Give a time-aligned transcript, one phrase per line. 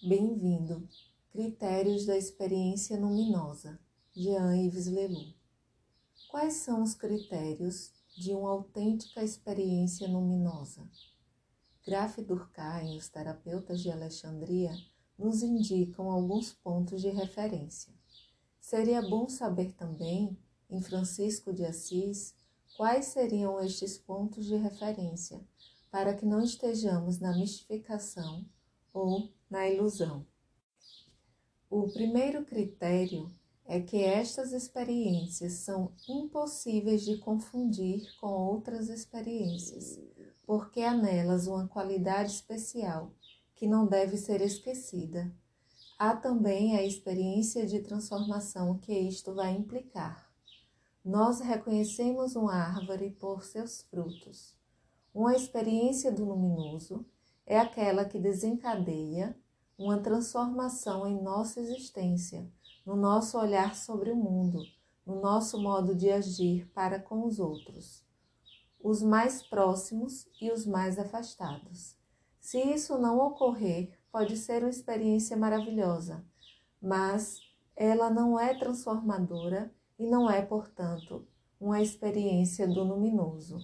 [0.00, 0.88] Bem-vindo.
[1.32, 3.80] Critérios da experiência luminosa.
[4.14, 5.34] Jean-Yves Leloup.
[6.30, 10.88] Quais são os critérios de uma autêntica experiência luminosa?
[11.84, 14.70] Graf Durkheim e os terapeutas de Alexandria
[15.18, 17.92] nos indicam alguns pontos de referência.
[18.60, 20.38] Seria bom saber também,
[20.70, 22.36] em Francisco de Assis,
[22.76, 25.44] quais seriam estes pontos de referência,
[25.90, 28.46] para que não estejamos na mistificação
[28.92, 30.26] ou na ilusão.
[31.70, 33.30] O primeiro critério
[33.66, 40.00] é que estas experiências são impossíveis de confundir com outras experiências,
[40.46, 43.12] porque há nelas uma qualidade especial
[43.54, 45.30] que não deve ser esquecida.
[45.98, 50.32] Há também a experiência de transformação que isto vai implicar.
[51.04, 54.56] Nós reconhecemos uma árvore por seus frutos.
[55.12, 57.04] Uma experiência do luminoso
[57.48, 59.34] é aquela que desencadeia
[59.78, 62.46] uma transformação em nossa existência,
[62.84, 64.62] no nosso olhar sobre o mundo,
[65.06, 68.04] no nosso modo de agir para com os outros,
[68.78, 71.96] os mais próximos e os mais afastados.
[72.38, 76.22] Se isso não ocorrer, pode ser uma experiência maravilhosa,
[76.82, 77.40] mas
[77.74, 81.26] ela não é transformadora e não é, portanto,
[81.58, 83.58] uma experiência do luminoso.